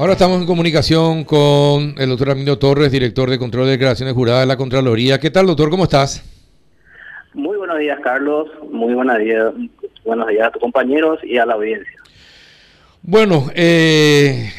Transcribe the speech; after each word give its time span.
Ahora 0.00 0.14
estamos 0.14 0.40
en 0.40 0.46
comunicación 0.46 1.24
con 1.24 1.94
el 1.98 2.08
doctor 2.08 2.30
Armindo 2.30 2.58
Torres, 2.58 2.90
director 2.90 3.28
de 3.28 3.38
control 3.38 3.66
de 3.66 3.72
declaraciones 3.72 4.14
juradas 4.14 4.40
de 4.40 4.46
la 4.46 4.56
Contraloría. 4.56 5.20
¿Qué 5.20 5.28
tal, 5.28 5.46
doctor? 5.46 5.68
¿Cómo 5.68 5.84
estás? 5.84 6.24
Muy 7.34 7.58
buenos 7.58 7.78
días, 7.78 8.00
Carlos. 8.02 8.48
Muy 8.72 8.94
buenos 8.94 9.18
días, 9.18 9.52
buenos 10.02 10.26
días 10.28 10.48
a 10.48 10.52
tus 10.52 10.62
compañeros 10.62 11.18
y 11.22 11.36
a 11.36 11.44
la 11.44 11.52
audiencia. 11.52 11.92
Bueno, 13.02 13.48
eh, 13.54 14.50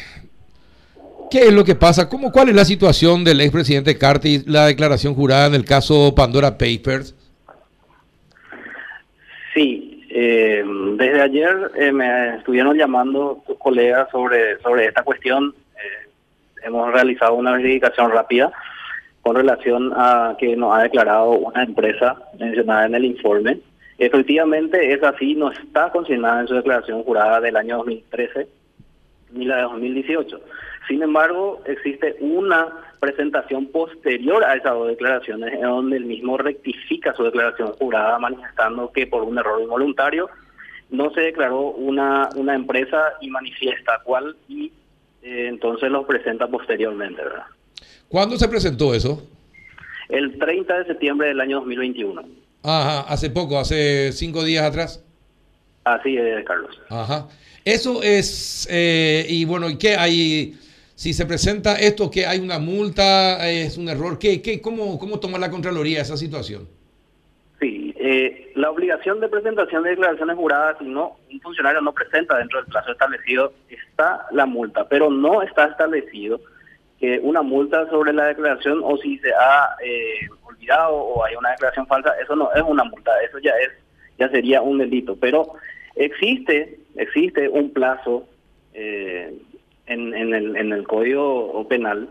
¿qué 1.28 1.48
es 1.48 1.52
lo 1.52 1.64
que 1.64 1.74
pasa? 1.74 2.08
¿Cómo, 2.08 2.30
¿Cuál 2.30 2.50
es 2.50 2.54
la 2.54 2.64
situación 2.64 3.24
del 3.24 3.40
expresidente 3.40 3.98
Carti, 3.98 4.44
la 4.46 4.66
declaración 4.66 5.16
jurada 5.16 5.48
en 5.48 5.56
el 5.56 5.64
caso 5.64 6.14
Pandora 6.14 6.56
Papers? 6.56 7.16
Eh, 10.14 10.62
desde 10.98 11.22
ayer 11.22 11.70
eh, 11.74 11.90
me 11.90 12.36
estuvieron 12.36 12.76
llamando 12.76 13.42
tus 13.46 13.56
colegas 13.56 14.10
sobre, 14.10 14.58
sobre 14.58 14.84
esta 14.84 15.02
cuestión. 15.02 15.54
Eh, 15.74 16.10
hemos 16.64 16.92
realizado 16.92 17.32
una 17.32 17.52
verificación 17.52 18.10
rápida 18.10 18.52
con 19.22 19.36
relación 19.36 19.90
a 19.96 20.36
que 20.38 20.54
nos 20.54 20.76
ha 20.76 20.82
declarado 20.82 21.30
una 21.30 21.62
empresa 21.62 22.16
mencionada 22.38 22.84
en 22.84 22.94
el 22.94 23.06
informe. 23.06 23.60
Efectivamente, 23.96 24.92
es 24.92 25.02
así, 25.02 25.34
no 25.34 25.50
está 25.50 25.88
consignada 25.90 26.42
en 26.42 26.48
su 26.48 26.54
declaración 26.56 27.02
jurada 27.04 27.40
del 27.40 27.56
año 27.56 27.78
2013 27.78 28.48
ni 29.32 29.44
la 29.44 29.56
de 29.56 29.62
2018. 29.62 30.40
Sin 30.88 31.02
embargo, 31.02 31.62
existe 31.66 32.16
una 32.20 32.68
presentación 33.00 33.66
posterior 33.66 34.44
a 34.44 34.54
esas 34.54 34.74
dos 34.74 34.88
declaraciones 34.88 35.54
en 35.54 35.62
donde 35.62 35.96
el 35.96 36.04
mismo 36.04 36.38
rectifica 36.38 37.14
su 37.14 37.24
declaración 37.24 37.72
jurada 37.72 38.18
manifestando 38.18 38.92
que 38.92 39.06
por 39.06 39.22
un 39.22 39.38
error 39.38 39.60
involuntario 39.60 40.28
no 40.90 41.10
se 41.12 41.22
declaró 41.22 41.70
una, 41.70 42.28
una 42.36 42.54
empresa 42.54 43.14
y 43.20 43.30
manifiesta 43.30 44.00
cuál 44.04 44.36
y 44.48 44.66
eh, 45.22 45.46
entonces 45.48 45.90
los 45.90 46.04
presenta 46.04 46.46
posteriormente, 46.46 47.22
¿verdad? 47.22 47.46
¿Cuándo 48.08 48.36
se 48.36 48.48
presentó 48.48 48.94
eso? 48.94 49.26
El 50.08 50.38
30 50.38 50.80
de 50.80 50.84
septiembre 50.84 51.28
del 51.28 51.40
año 51.40 51.56
2021. 51.60 52.22
Ajá, 52.62 53.00
hace 53.00 53.30
poco, 53.30 53.58
hace 53.58 54.12
cinco 54.12 54.44
días 54.44 54.64
atrás. 54.64 55.02
Así 55.84 56.16
es, 56.16 56.44
Carlos. 56.44 56.80
Ajá. 56.88 57.28
Eso 57.64 58.02
es, 58.02 58.68
eh, 58.70 59.24
y 59.28 59.44
bueno, 59.44 59.70
¿y 59.70 59.78
qué 59.78 59.96
hay? 59.96 60.56
si 61.02 61.12
se 61.12 61.26
presenta 61.26 61.74
esto, 61.80 62.08
que 62.08 62.26
hay 62.26 62.38
una 62.38 62.60
multa, 62.60 63.50
es 63.50 63.76
un 63.76 63.88
error, 63.88 64.20
¿qué, 64.20 64.40
qué, 64.40 64.60
cómo, 64.60 65.00
¿cómo 65.00 65.18
toma 65.18 65.36
la 65.36 65.50
Contraloría 65.50 66.00
esa 66.00 66.16
situación? 66.16 66.68
Sí, 67.58 67.92
eh, 67.98 68.52
la 68.54 68.70
obligación 68.70 69.18
de 69.18 69.28
presentación 69.28 69.82
de 69.82 69.90
declaraciones 69.90 70.36
juradas, 70.36 70.76
si 70.78 70.84
no, 70.84 71.16
un 71.32 71.40
funcionario 71.40 71.80
no 71.80 71.92
presenta 71.92 72.38
dentro 72.38 72.60
del 72.60 72.70
plazo 72.70 72.92
establecido, 72.92 73.52
está 73.68 74.26
la 74.30 74.46
multa, 74.46 74.86
pero 74.88 75.10
no 75.10 75.42
está 75.42 75.64
establecido 75.64 76.40
que 77.00 77.18
una 77.20 77.42
multa 77.42 77.88
sobre 77.90 78.12
la 78.12 78.26
declaración 78.26 78.80
o 78.84 78.96
si 78.98 79.18
se 79.18 79.32
ha 79.32 79.74
eh, 79.84 80.28
olvidado 80.44 80.94
o 80.94 81.24
hay 81.24 81.34
una 81.34 81.50
declaración 81.50 81.86
falsa, 81.88 82.14
eso 82.22 82.36
no 82.36 82.52
es 82.54 82.62
una 82.62 82.84
multa, 82.84 83.10
eso 83.28 83.40
ya 83.40 83.50
es 83.60 83.72
ya 84.18 84.28
sería 84.30 84.62
un 84.62 84.78
delito, 84.78 85.16
pero 85.16 85.54
existe 85.94 86.78
existe 86.96 87.48
un 87.48 87.72
plazo 87.72 88.26
eh, 88.74 89.32
en, 89.86 90.14
el, 90.14 90.56
en 90.56 90.72
el 90.72 90.86
Código 90.86 91.66
Penal 91.68 92.08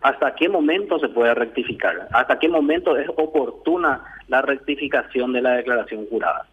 hasta 0.00 0.34
qué 0.34 0.48
momento 0.48 0.98
se 0.98 1.08
puede 1.08 1.34
rectificar, 1.34 2.08
hasta 2.12 2.38
qué 2.38 2.48
momento 2.48 2.96
es 2.96 3.08
oportuna 3.16 4.04
la 4.28 4.42
rectificación 4.42 5.32
de 5.32 5.42
la 5.42 5.54
declaración 5.54 6.06
jurada. 6.06 6.46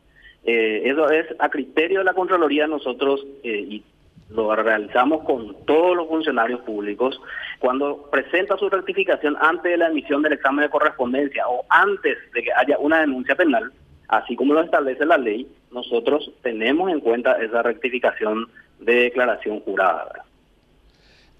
Eh, 0.43 0.83
eso 0.85 1.09
es 1.09 1.27
a 1.39 1.49
criterio 1.49 1.99
de 1.99 2.05
la 2.05 2.13
Contraloría 2.13 2.67
nosotros 2.67 3.25
eh, 3.43 3.65
y 3.67 3.83
lo 4.29 4.55
realizamos 4.55 5.23
con 5.23 5.55
todos 5.65 5.95
los 5.95 6.07
funcionarios 6.07 6.61
públicos 6.61 7.19
cuando 7.59 8.09
presenta 8.11 8.57
su 8.57 8.69
rectificación 8.69 9.37
antes 9.39 9.71
de 9.71 9.77
la 9.77 9.87
emisión 9.87 10.23
del 10.23 10.33
examen 10.33 10.63
de 10.63 10.69
correspondencia 10.69 11.47
o 11.47 11.63
antes 11.69 12.17
de 12.33 12.43
que 12.43 12.51
haya 12.51 12.77
una 12.79 13.01
denuncia 13.01 13.35
penal, 13.35 13.71
así 14.07 14.35
como 14.35 14.53
lo 14.53 14.61
establece 14.61 15.05
la 15.05 15.17
ley, 15.17 15.47
nosotros 15.71 16.31
tenemos 16.41 16.91
en 16.91 16.99
cuenta 16.99 17.33
esa 17.33 17.61
rectificación 17.61 18.47
de 18.79 18.95
declaración 18.95 19.59
jurada. 19.61 20.25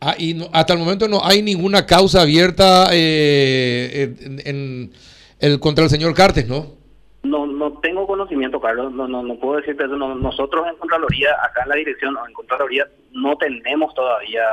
Ah, 0.01 0.15
y 0.17 0.37
hasta 0.51 0.73
el 0.73 0.79
momento 0.79 1.07
no 1.07 1.19
hay 1.23 1.41
ninguna 1.41 1.85
causa 1.85 2.21
abierta 2.21 2.89
eh, 2.91 4.13
en, 4.45 4.91
el 5.39 5.59
contra 5.59 5.85
el 5.85 5.89
señor 5.89 6.13
Cartes, 6.13 6.47
¿no? 6.47 6.73
No, 7.23 7.47
no 7.47 7.79
tengo 7.79 8.05
conocimiento, 8.05 8.59
Carlos. 8.59 8.93
No, 8.93 9.07
no, 9.07 9.23
no 9.23 9.35
puedo 9.35 9.57
decirte 9.57 9.85
eso. 9.85 9.95
nosotros 9.95 10.67
en 10.67 10.75
Contraloría, 10.77 11.29
acá 11.43 11.63
en 11.63 11.69
la 11.69 11.75
dirección, 11.75 12.15
en 12.27 12.33
Contraloría, 12.33 12.87
no 13.13 13.35
tenemos 13.37 13.95
todavía 13.95 14.43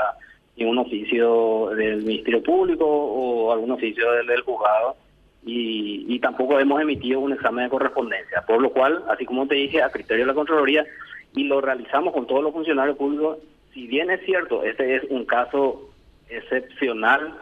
ningún 0.57 0.79
oficio 0.79 1.71
del 1.77 2.03
Ministerio 2.03 2.43
Público 2.43 2.87
o 2.87 3.53
algún 3.53 3.73
oficio 3.73 4.11
del, 4.13 4.41
juzgado 4.43 4.97
y, 5.45 6.07
y, 6.09 6.19
tampoco 6.21 6.61
hemos 6.61 6.81
emitido 6.81 7.21
un 7.21 7.33
examen 7.33 7.65
de 7.65 7.71
correspondencia. 7.71 8.43
Por 8.47 8.63
lo 8.63 8.71
cual, 8.71 9.03
así 9.09 9.25
como 9.25 9.47
te 9.47 9.57
dije, 9.57 9.83
a 9.83 9.91
criterio 9.91 10.25
de 10.25 10.29
la 10.29 10.35
Contraloría, 10.35 10.87
y 11.35 11.45
lo 11.45 11.61
realizamos 11.61 12.13
con 12.13 12.27
todos 12.27 12.43
los 12.43 12.53
funcionarios 12.53 12.97
públicos, 12.97 13.39
si 13.73 13.87
bien 13.87 14.11
es 14.11 14.21
cierto, 14.25 14.63
este 14.63 14.97
es 14.97 15.03
un 15.09 15.25
caso 15.25 15.91
excepcional, 16.29 17.35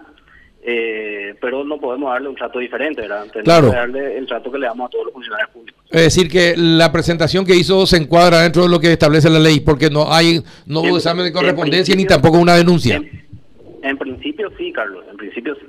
eh, 0.63 1.35
pero 1.41 1.65
no 1.65 1.79
podemos 1.79 2.13
darle 2.13 2.29
un 2.29 2.37
trato 2.37 2.59
diferente, 2.59 3.03
¿verdad? 3.03 3.27
Tenemos 3.33 3.71
que 3.71 3.77
darle 3.77 4.19
el 4.19 4.27
trato 4.27 4.53
que 4.53 4.59
le 4.59 4.67
damos 4.67 4.89
a 4.89 4.91
todos 4.91 5.07
los 5.07 5.15
funcionarios 5.15 5.51
públicos. 5.51 5.85
Es 5.91 6.03
decir, 6.03 6.31
que 6.31 6.55
la 6.57 6.93
presentación 6.93 7.45
que 7.45 7.57
hizo 7.57 7.87
se 7.87 7.97
encuadra 7.97 8.43
dentro 8.43 8.63
de 8.63 8.69
lo 8.69 8.79
que 8.79 8.93
establece 8.93 9.29
la 9.31 9.39
ley, 9.39 9.61
porque 9.61 9.91
no 9.91 10.13
hay 10.13 10.43
no 10.67 10.81
hubo 10.81 10.97
examen 10.97 11.25
de 11.25 11.33
correspondencia 11.33 11.95
ni 11.97 12.05
tampoco 12.05 12.39
una 12.39 12.55
denuncia. 12.55 13.03
en 13.83 13.99
principio 13.99 14.51
sí, 14.57 14.73
Carlos, 14.73 15.05
en 15.11 15.17
principio 15.17 15.55
sí. 15.57 15.67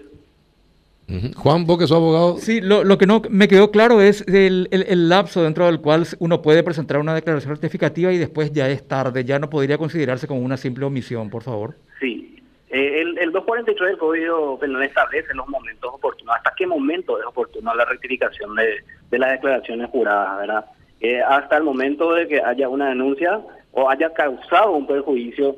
Juan, 1.35 1.65
vos 1.65 1.77
que 1.77 1.87
sos 1.87 1.97
abogado. 1.97 2.37
Sí, 2.37 2.61
lo, 2.61 2.97
que 2.97 3.05
no 3.05 3.21
me 3.29 3.47
quedó 3.47 3.71
claro 3.71 4.01
es 4.01 4.25
el, 4.27 5.09
lapso 5.09 5.43
dentro 5.43 5.65
del 5.65 5.81
cual 5.81 6.05
uno 6.19 6.41
puede 6.41 6.63
presentar 6.63 6.99
una 6.99 7.13
declaración 7.13 7.51
rectificativa 7.51 8.11
y 8.11 8.17
después 8.17 8.51
ya 8.51 8.69
es 8.69 8.87
tarde, 8.87 9.23
ya 9.25 9.39
no 9.39 9.49
podría 9.49 9.77
considerarse 9.77 10.27
como 10.27 10.41
una 10.41 10.57
simple 10.57 10.85
omisión, 10.85 11.29
por 11.29 11.43
favor. 11.43 11.75
Sí, 11.99 12.41
eh, 12.69 13.01
el, 13.01 13.17
el 13.17 13.31
243 13.31 13.89
del 13.89 13.97
Código 13.97 14.59
Penal 14.59 14.83
establece 14.83 15.33
los 15.33 15.47
momentos 15.47 15.91
oportunos, 15.93 16.35
hasta 16.35 16.53
qué 16.55 16.65
momento 16.65 17.19
es 17.19 17.25
oportuna 17.25 17.75
la 17.75 17.85
rectificación 17.85 18.55
de, 18.55 18.83
de 19.09 19.19
las 19.19 19.31
declaraciones 19.31 19.89
juradas, 19.89 20.39
¿verdad? 20.39 20.65
Eh, 21.01 21.19
hasta 21.19 21.57
el 21.57 21.63
momento 21.63 22.13
de 22.13 22.27
que 22.27 22.41
haya 22.41 22.69
una 22.69 22.89
denuncia 22.89 23.41
o 23.71 23.89
haya 23.89 24.13
causado 24.13 24.71
un 24.73 24.85
perjuicio 24.85 25.55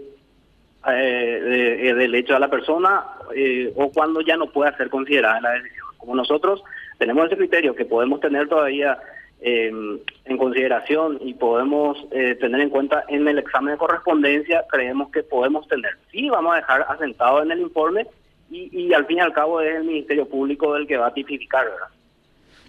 eh, 0.85 1.79
eh, 1.89 1.94
del 1.94 2.13
hecho 2.13 2.35
a 2.35 2.39
la 2.39 2.49
persona 2.49 3.05
eh, 3.33 3.71
o 3.77 3.89
cuando 3.89 4.19
ya 4.19 4.35
no 4.35 4.47
pueda 4.47 4.75
ser 4.75 4.89
considerada 4.89 5.39
la 5.39 5.51
decisión. 5.51 5.88
Como 5.97 6.16
nosotros 6.16 6.61
tenemos 6.97 7.25
ese 7.27 7.38
criterio 7.38 7.73
que 7.73 7.85
podemos 7.85 8.19
tener 8.19 8.49
todavía 8.49 8.97
em, 9.39 9.99
en 10.25 10.38
consideración 10.38 11.19
y 11.22 11.33
podemos 11.35 11.97
tener 12.09 12.59
en 12.59 12.69
cuenta 12.69 13.05
en 13.07 13.25
el 13.27 13.39
examen 13.39 13.73
de 13.73 13.77
correspondencia, 13.77 14.66
creemos 14.69 15.09
que 15.11 15.23
podemos 15.23 15.67
tener. 15.67 15.97
Sí, 16.11 16.29
vamos 16.29 16.53
a 16.53 16.57
dejar 16.57 16.85
asentado 16.89 17.41
en 17.41 17.51
el 17.51 17.61
informe 17.61 18.05
y, 18.49 18.69
y 18.77 18.93
al 18.93 19.05
fin 19.05 19.17
y 19.17 19.22
al 19.22 19.33
cabo 19.33 19.61
es 19.61 19.75
el 19.75 19.85
Ministerio 19.85 20.27
Público 20.27 20.75
el 20.75 20.85
que 20.85 20.97
va 20.97 21.07
a 21.07 21.13
tipificar, 21.13 21.66
¿verdad? 21.66 21.88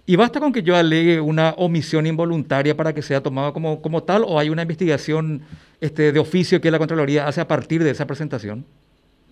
¿Y 0.07 0.15
basta 0.15 0.39
con 0.39 0.53
que 0.53 0.61
yo 0.61 0.75
alegue 0.75 1.19
una 1.19 1.51
omisión 1.57 2.05
involuntaria 2.05 2.77
para 2.77 2.93
que 2.93 3.01
sea 3.01 3.23
tomado 3.23 3.53
como, 3.53 3.81
como 3.81 4.03
tal 4.03 4.23
o 4.25 4.37
hay 4.37 4.49
una 4.49 4.61
investigación 4.61 5.41
este, 5.81 6.11
de 6.11 6.19
oficio 6.19 6.61
que 6.61 6.69
la 6.69 6.77
Contraloría 6.77 7.27
hace 7.27 7.41
a 7.41 7.47
partir 7.47 7.83
de 7.83 7.89
esa 7.89 8.05
presentación? 8.05 8.65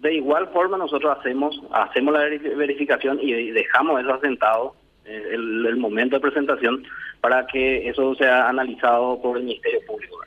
De 0.01 0.15
igual 0.15 0.49
forma 0.51 0.77
nosotros 0.77 1.15
hacemos 1.17 1.61
hacemos 1.71 2.13
la 2.13 2.21
verificación 2.57 3.19
y 3.21 3.51
dejamos 3.51 4.01
eso 4.01 4.13
asentado 4.13 4.75
eh, 5.05 5.21
el, 5.33 5.77
momento 5.77 6.15
de 6.15 6.21
presentación 6.21 6.83
para 7.21 7.45
que 7.45 7.87
eso 7.87 8.15
sea 8.15 8.49
analizado 8.49 9.21
por 9.21 9.37
el 9.37 9.43
Ministerio 9.43 9.79
Público. 9.85 10.17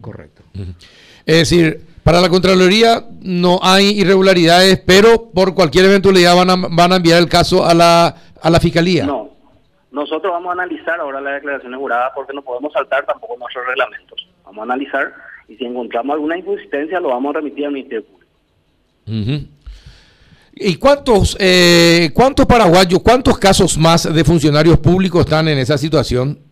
Correcto. 0.00 0.42
Es 1.26 1.50
decir, 1.50 1.80
para 2.04 2.20
la 2.20 2.28
Contraloría 2.28 3.04
no 3.22 3.58
hay 3.62 3.98
irregularidades, 4.00 4.80
pero 4.86 5.30
por 5.30 5.54
cualquier 5.54 5.86
eventualidad 5.86 6.36
van 6.36 6.50
a, 6.50 6.56
van 6.70 6.92
a 6.92 6.96
enviar 6.96 7.18
el 7.18 7.28
caso 7.28 7.66
a 7.66 7.74
la 7.74 8.14
a 8.40 8.50
la 8.50 8.60
fiscalía. 8.60 9.06
No, 9.06 9.30
nosotros 9.90 10.32
vamos 10.32 10.50
a 10.50 10.52
analizar 10.52 11.00
ahora 11.00 11.20
la 11.20 11.32
declaración 11.32 11.74
jurada 11.74 12.12
porque 12.14 12.32
no 12.32 12.42
podemos 12.42 12.72
saltar 12.72 13.06
tampoco 13.06 13.36
nuestros 13.38 13.66
reglamentos. 13.66 14.28
Vamos 14.44 14.60
a 14.60 14.62
analizar 14.64 15.12
y 15.48 15.56
si 15.56 15.64
encontramos 15.64 16.14
alguna 16.14 16.36
inconsistencia 16.36 17.00
lo 17.00 17.08
vamos 17.08 17.34
a 17.34 17.38
remitir 17.38 17.66
al 17.66 17.72
Ministerio 17.72 18.04
Público. 18.04 18.26
¿Y 20.58 20.76
cuántos, 20.76 21.36
eh, 21.38 22.10
cuántos 22.14 22.46
paraguayos, 22.46 23.00
cuántos 23.02 23.38
casos 23.38 23.76
más 23.76 24.12
de 24.12 24.24
funcionarios 24.24 24.78
públicos 24.78 25.20
están 25.20 25.48
en 25.48 25.58
esa 25.58 25.76
situación? 25.76 26.45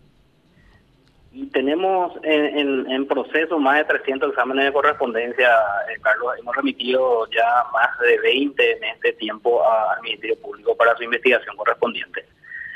Tenemos 1.55 2.13
en, 2.25 2.91
en, 2.91 3.07
proceso 3.07 3.59
más 3.59 3.79
de 3.79 3.85
300 3.85 4.31
exámenes 4.31 4.67
de 4.67 4.73
correspondencia, 4.73 5.49
eh, 5.89 5.99
Carlos. 6.03 6.35
Hemos 6.39 6.55
remitido 6.57 7.27
ya 7.31 7.65
más 7.73 7.99
de 8.01 8.19
20 8.19 8.73
en 8.73 8.85
este 8.85 9.13
tiempo 9.15 9.63
al 9.67 10.03
Ministerio 10.03 10.37
Público 10.41 10.77
para 10.77 10.97
su 10.97 11.05
investigación 11.05 11.57
correspondiente. 11.57 12.25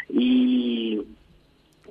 Y 0.08 1.02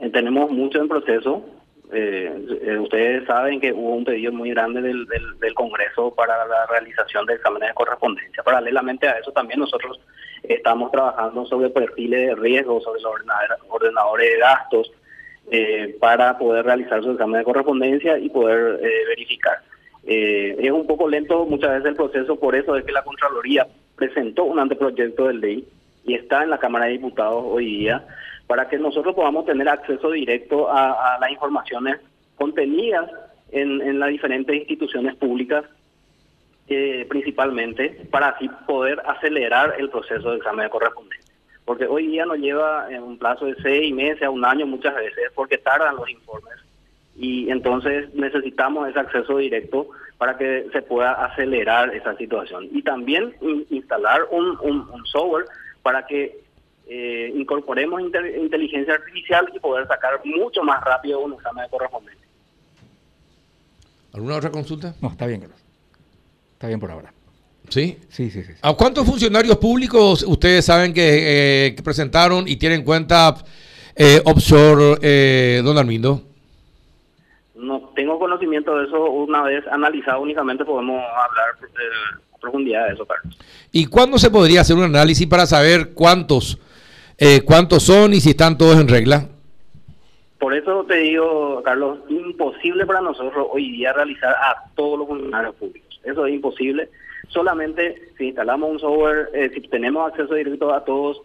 eh, 0.02 0.10
tenemos 0.10 0.50
mucho 0.50 0.80
en 0.80 0.88
proceso, 0.88 1.44
Eh, 1.90 2.80
ustedes 2.82 3.26
saben 3.26 3.62
que 3.62 3.72
hubo 3.72 3.96
un 3.96 4.04
pedido 4.04 4.34
muy 4.34 4.50
grande 4.50 4.82
del, 4.82 5.06
del, 5.08 5.54
Congreso 5.54 6.14
para 6.14 6.46
la 6.46 6.66
realización 6.66 7.26
de 7.26 7.36
exámenes 7.36 7.70
de 7.70 7.76
correspondencia. 7.76 8.44
Paralelamente 8.44 9.08
a 9.08 9.18
eso 9.20 9.32
también 9.32 9.62
nosotros 9.62 9.98
estamos 10.44 10.92
trabajando 10.92 11.46
sobre 11.46 11.70
perfiles 11.70 12.28
de 12.28 12.36
riesgo, 12.36 12.82
sobre 12.82 13.00
los 13.02 13.14
ordenadores 13.70 14.32
de 14.34 14.38
gastos, 14.38 14.92
eh, 15.50 15.96
para 16.02 16.38
poder 16.38 16.66
realizar 16.66 17.02
su 17.02 17.12
examen 17.12 17.40
de 17.40 17.46
correspondencia 17.46 18.18
y 18.20 18.30
poder 18.30 18.84
eh, 18.84 19.06
verificar. 19.08 19.60
Eh, 20.06 20.58
es 20.60 20.72
un 20.72 20.86
poco 20.86 21.08
lento 21.08 21.46
muchas 21.46 21.72
veces 21.72 21.86
el 21.86 21.96
proceso, 21.96 22.36
por 22.38 22.54
eso 22.54 22.76
es 22.76 22.84
que 22.84 22.92
la 22.92 23.02
Contraloría 23.02 23.66
presentó 23.96 24.44
un 24.44 24.60
anteproyecto 24.60 25.28
de 25.28 25.34
ley 25.36 25.68
y 26.04 26.16
está 26.16 26.44
en 26.44 26.50
la 26.50 26.58
Cámara 26.58 26.86
de 26.86 26.92
Diputados 26.94 27.46
hoy 27.48 27.66
día 27.66 28.06
para 28.46 28.68
que 28.68 28.78
nosotros 28.78 29.16
podamos 29.16 29.46
tener 29.46 29.70
acceso 29.70 30.12
directo 30.12 30.70
a, 30.70 31.18
las 31.22 31.32
informaciones 31.32 31.98
contenidas 32.36 33.10
en, 33.52 33.82
en, 33.82 34.00
las 34.00 34.10
diferentes 34.10 34.54
instituciones 34.54 35.16
públicas, 35.16 35.64
principalmente, 37.08 38.06
para 38.12 38.30
así 38.30 38.50
poder 38.66 39.02
acelerar 39.06 39.76
el 39.80 39.90
proceso 39.90 40.32
de 40.32 40.38
examen 40.38 40.66
de 40.66 40.70
correspondencia 40.70 41.17
porque 41.68 41.86
hoy 41.86 42.08
día 42.08 42.26
nos 42.26 42.38
lleva 42.38 42.90
en 42.90 43.04
un 43.04 43.18
plazo 43.18 43.44
de 43.44 43.56
seis 43.62 43.94
meses 43.94 44.24
a 44.24 44.30
un 44.30 44.46
año 44.46 44.66
muchas 44.66 44.96
veces, 44.96 45.30
porque 45.36 45.58
tardan 45.58 45.98
los 45.98 46.10
informes. 46.10 46.56
Y 47.18 47.52
entonces 47.52 48.14
necesitamos 48.14 48.88
ese 48.88 48.98
acceso 48.98 49.38
directo 49.38 49.90
para 50.18 50.38
que 50.38 50.70
se 50.72 50.82
pueda 50.82 51.26
acelerar 51.26 51.94
esa 51.94 52.16
situación. 52.16 52.70
Y 52.72 52.84
también 52.84 53.36
instalar 53.70 54.22
un, 54.32 54.88
software 55.08 55.46
para 55.84 56.08
que 56.08 56.40
eh, 56.88 57.34
incorporemos 57.36 58.02
inteligencia 58.02 58.94
artificial 58.94 59.52
y 59.54 59.60
poder 59.60 59.88
sacar 59.90 60.22
mucho 60.24 60.64
más 60.64 60.82
rápido 60.86 61.20
un 61.20 61.34
examen 61.34 61.66
de 61.66 61.70
correspondencia. 61.70 62.28
¿Alguna 64.14 64.38
otra 64.38 64.52
consulta? 64.52 64.96
No, 65.02 65.10
está 65.10 65.28
bien, 65.28 65.44
Está 66.54 66.68
bien 66.68 66.80
por 66.80 66.92
ahora. 66.92 67.17
¿Sí? 67.70 67.98
Sí, 68.10 68.30
sí, 68.32 68.44
sí. 68.44 68.54
¿A 68.62 68.74
cuántos 68.74 69.06
funcionarios 69.06 69.58
públicos 69.58 70.24
ustedes 70.24 70.66
saben 70.66 70.94
que, 70.94 71.68
eh, 71.68 71.76
presentaron 71.84 72.48
y 72.48 72.56
tienen 72.56 72.84
cuenta 72.84 73.36
eh, 73.96 74.22
offshore, 74.24 74.98
eh, 75.02 75.62
don 75.64 75.78
Armindo? 75.78 76.22
No 77.56 77.92
tengo 77.96 78.18
conocimiento 78.20 78.78
de 78.78 78.86
eso. 78.86 79.10
Una 79.10 79.44
vez 79.44 79.66
analizado 79.68 80.22
únicamente 80.22 80.64
podemos 80.64 80.96
hablar 80.96 81.56
eh, 81.62 82.20
a 82.34 82.38
profundidad 82.38 82.88
de 82.88 82.94
eso, 82.94 83.06
Carlos. 83.06 83.38
¿Y 83.72 83.86
cuándo 83.86 84.18
se 84.18 84.32
podría 84.32 84.62
hacer 84.62 84.78
un 84.78 84.84
análisis 84.84 85.28
para 85.28 85.46
saber 85.46 85.94
cuántos, 85.94 86.58
cuántos 87.46 87.84
son 87.84 88.14
y 88.14 88.22
si 88.22 88.30
están 88.30 88.58
todos 88.58 88.80
en 88.80 88.88
regla? 88.88 89.28
Por 90.40 90.54
eso 90.54 90.86
te 90.86 90.98
digo, 90.98 91.62
Carlos, 91.64 92.00
imposible 92.08 92.86
para 92.86 93.02
nosotros 93.02 93.48
hoy 93.52 93.72
día 93.72 93.92
realizar 93.92 94.30
a 94.30 94.70
todos 94.76 95.00
los 95.00 95.08
funcionarios 95.08 95.56
públicos. 95.56 96.00
Eso 96.04 96.26
es 96.28 96.34
imposible 96.34 96.90
solamente 97.28 98.12
si 98.18 98.28
instalamos 98.28 98.70
un 98.72 98.80
software, 98.80 99.30
eh, 99.34 99.50
si 99.54 99.62
tenemos 99.62 100.10
acceso 100.10 100.34
directo 100.34 100.74
a 100.74 100.84
todos 100.84 101.22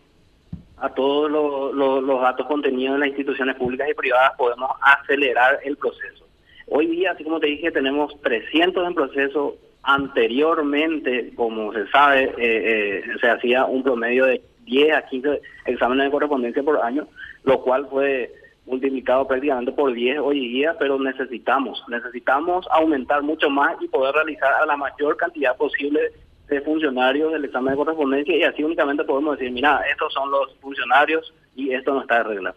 a 0.78 0.88
todos 0.88 1.31
los, 1.31 2.20
datos 2.20 2.46
contenidos 2.46 2.94
en 2.94 3.00
las 3.00 3.08
instituciones 3.10 3.54
públicas 3.54 3.88
y 3.88 3.94
privadas, 3.94 4.32
podemos 4.37 4.69
acelerar 4.81 5.60
el 5.62 5.76
proceso. 5.76 6.26
Hoy 6.66 6.88
día, 6.88 7.12
así 7.12 7.22
como 7.22 7.38
te 7.38 7.46
dije, 7.46 7.70
tenemos 7.70 8.20
300 8.20 8.88
en 8.88 8.94
proceso. 8.94 9.56
Anteriormente, 9.84 11.32
como 11.37 11.72
se 11.72 11.87
sabe, 11.88 12.25
eh, 12.25 12.32
eh, 12.38 13.02
se 13.20 13.28
hacía 13.28 13.64
un 13.64 13.84
promedio 13.84 14.26
de 14.26 14.43
10 14.64 14.96
a 14.96 15.02
15 15.02 15.40
exámenes 15.66 16.06
de 16.06 16.10
correspondencia 16.10 16.62
por 16.64 16.81
año, 16.81 17.06
lo 17.44 17.62
cual 17.62 17.87
fue 17.88 18.32
multiplicado 18.67 19.26
prácticamente 19.26 19.73
por 19.73 19.93
10 19.93 20.19
hoy 20.19 20.41
día, 20.49 20.76
pero 20.79 20.99
necesitamos, 20.99 21.82
necesitamos 21.88 22.67
aumentar 22.70 23.23
mucho 23.23 23.50
más 23.50 23.75
y 23.81 23.88
poder 23.88 24.14
realizar 24.14 24.53
a 24.53 24.67
la 24.67 24.76
mayor 24.76 25.17
cantidad 25.17 25.56
posible 25.56 26.00
de 26.49 26.61
funcionarios 26.61 27.32
del 27.32 27.44
examen 27.44 27.73
de 27.73 27.76
correspondencia 27.76 28.37
y 28.37 28.43
así 28.43 28.62
únicamente 28.62 29.05
podemos 29.05 29.38
decir, 29.38 29.53
mira, 29.53 29.81
estos 29.91 30.12
son 30.12 30.31
los 30.31 30.55
funcionarios 30.61 31.32
y 31.56 31.73
esto 31.73 31.94
no 31.94 32.03
está 32.03 32.19
de 32.19 32.25
regla. 32.25 32.55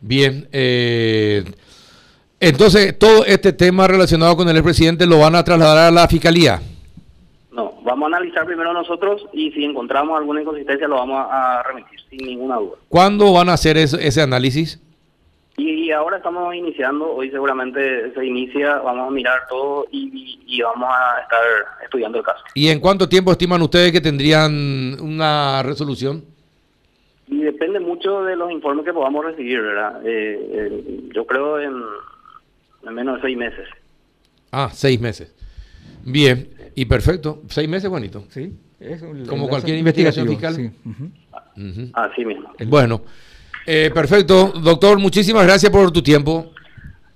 Bien, 0.00 0.48
eh, 0.52 1.44
entonces 2.40 2.98
todo 2.98 3.24
este 3.24 3.52
tema 3.52 3.86
relacionado 3.86 4.36
con 4.36 4.48
el 4.48 4.56
expresidente 4.56 5.06
lo 5.06 5.20
van 5.20 5.34
a 5.34 5.44
trasladar 5.44 5.88
a 5.88 5.90
la 5.90 6.08
fiscalía. 6.08 6.60
Vamos 7.94 8.12
a 8.12 8.16
analizar 8.16 8.44
primero 8.44 8.72
nosotros 8.72 9.24
y 9.32 9.52
si 9.52 9.62
encontramos 9.62 10.18
alguna 10.18 10.40
inconsistencia 10.40 10.88
lo 10.88 10.96
vamos 10.96 11.24
a, 11.30 11.62
remitir, 11.62 12.00
sin 12.10 12.26
ninguna 12.26 12.56
duda. 12.56 12.72
¿Cuándo 12.88 13.32
van 13.32 13.48
a 13.48 13.52
hacer 13.52 13.76
ese 13.76 14.20
análisis? 14.20 14.82
Y, 15.56 15.92
ahora 15.92 16.16
estamos 16.16 16.52
iniciando, 16.56 17.14
hoy 17.14 17.30
seguramente 17.30 18.12
se 18.12 18.26
inicia, 18.26 18.78
vamos 18.78 19.06
a 19.06 19.10
mirar 19.12 19.42
todo 19.48 19.86
y, 19.92 20.60
vamos 20.60 20.88
a 20.90 21.20
estar 21.20 21.40
estudiando 21.84 22.18
el 22.18 22.24
caso. 22.24 22.42
¿Y 22.56 22.66
en 22.66 22.80
cuánto 22.80 23.08
tiempo 23.08 23.30
estiman 23.30 23.62
ustedes 23.62 23.92
que 23.92 24.00
tendrían 24.00 25.00
una 25.00 25.62
resolución? 25.62 26.24
Y 27.28 27.42
depende 27.42 27.78
mucho 27.78 28.24
de 28.24 28.34
los 28.34 28.50
informes 28.50 28.84
que 28.84 28.92
podamos 28.92 29.24
recibir, 29.24 29.60
¿verdad? 29.60 30.04
Eh, 30.04 30.50
eh, 30.52 31.00
yo 31.14 31.24
creo 31.26 31.60
en, 31.60 31.80
en 32.88 32.92
menos 32.92 33.16
de 33.16 33.22
seis 33.22 33.36
meses. 33.36 33.68
Ah, 34.50 34.70
seis 34.72 35.00
meses. 35.00 35.32
Bien, 36.04 36.48
y 36.74 36.84
perfecto. 36.84 37.42
Seis 37.48 37.68
meses, 37.68 37.88
bonito. 37.90 38.24
Sí. 38.28 38.56
Como 39.28 39.48
cualquier 39.48 39.78
investigación 39.78 40.28
fiscal. 40.28 40.54
Sí. 40.54 40.70
Así 41.94 42.24
mismo. 42.24 42.50
Bueno, 42.66 43.02
eh, 43.66 43.90
perfecto. 43.94 44.52
Doctor, 44.62 44.98
muchísimas 44.98 45.44
gracias 45.44 45.70
por 45.70 45.90
tu 45.90 46.02
tiempo. 46.02 46.52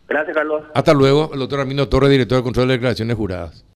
Gracias, 0.09 0.35
Carlos. 0.35 0.65
Hasta 0.75 0.95
luego. 0.95 1.31
El 1.35 1.41
doctor 1.41 1.61
Armino 1.61 1.89
Torres, 1.89 2.11
director 2.11 2.39
de 2.39 2.43
control 2.43 2.69
de 2.69 2.75
declaraciones 2.75 3.17
juradas. 3.17 3.65